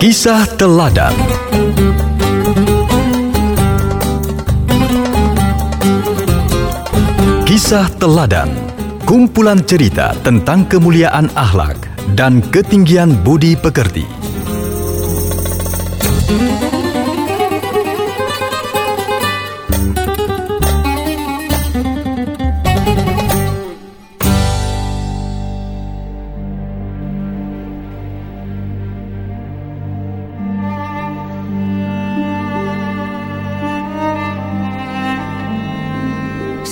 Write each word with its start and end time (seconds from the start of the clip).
Kisah 0.00 0.48
Teladan 0.56 1.12
Kisah 7.44 7.84
Teladan 8.00 8.48
Kumpulan 9.04 9.60
cerita 9.60 10.16
tentang 10.24 10.64
kemuliaan 10.72 11.28
akhlak 11.36 11.76
dan 12.16 12.40
ketinggian 12.48 13.12
budi 13.12 13.60
pekerti. 13.60 14.08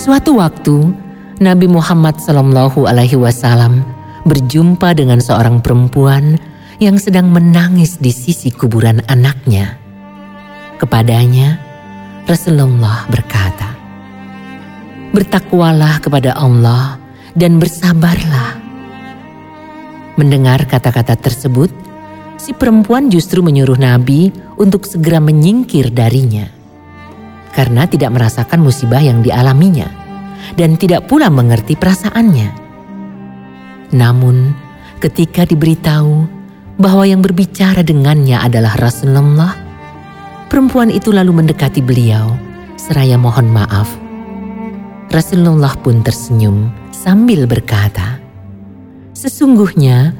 Suatu 0.08 0.40
waktu, 0.40 0.88
Nabi 1.36 1.68
Muhammad 1.68 2.16
Sallallahu 2.16 2.88
Alaihi 2.88 3.20
Wasallam 3.20 3.84
berjumpa 4.24 4.96
dengan 4.96 5.20
seorang 5.20 5.60
perempuan 5.60 6.40
yang 6.80 6.96
sedang 6.96 7.28
menangis 7.28 8.00
di 8.00 8.08
sisi 8.08 8.48
kuburan 8.48 9.04
anaknya. 9.04 9.76
Kepadanya, 10.80 11.60
Rasulullah 12.24 13.04
berkata, 13.12 13.76
"Bertakwalah 15.12 16.00
kepada 16.00 16.32
Allah 16.40 16.96
dan 17.36 17.60
bersabarlah." 17.60 18.56
Mendengar 20.16 20.64
kata-kata 20.64 21.20
tersebut, 21.20 21.68
si 22.40 22.56
perempuan 22.56 23.12
justru 23.12 23.44
menyuruh 23.44 23.76
Nabi 23.76 24.32
untuk 24.56 24.88
segera 24.88 25.20
menyingkir 25.20 25.92
darinya 25.92 26.57
karena 27.58 27.90
tidak 27.90 28.14
merasakan 28.14 28.62
musibah 28.62 29.02
yang 29.02 29.18
dialaminya 29.18 29.90
dan 30.54 30.78
tidak 30.78 31.10
pula 31.10 31.26
mengerti 31.26 31.74
perasaannya. 31.74 32.54
Namun, 33.98 34.54
ketika 35.02 35.42
diberitahu 35.42 36.30
bahwa 36.78 37.02
yang 37.02 37.18
berbicara 37.18 37.82
dengannya 37.82 38.38
adalah 38.38 38.78
Rasulullah, 38.78 39.58
perempuan 40.46 40.94
itu 40.94 41.10
lalu 41.10 41.42
mendekati 41.42 41.82
beliau 41.82 42.38
seraya 42.78 43.18
mohon 43.18 43.50
maaf. 43.50 43.90
Rasulullah 45.10 45.74
pun 45.82 46.06
tersenyum 46.06 46.70
sambil 46.94 47.50
berkata, 47.50 48.22
"Sesungguhnya 49.18 50.14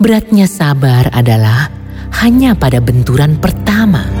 beratnya 0.00 0.48
sabar 0.48 1.12
adalah 1.12 1.68
hanya 2.24 2.56
pada 2.56 2.80
benturan 2.80 3.36
pertama." 3.36 4.17